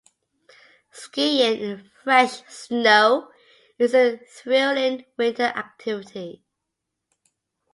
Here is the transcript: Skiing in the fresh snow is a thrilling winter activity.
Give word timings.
Skiing 0.89 1.59
in 1.61 1.77
the 1.77 1.83
fresh 2.03 2.43
snow 2.47 3.29
is 3.77 3.93
a 3.93 4.17
thrilling 4.17 5.05
winter 5.15 5.43
activity. 5.43 6.43